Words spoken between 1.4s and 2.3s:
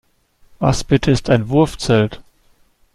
Wurfzelt?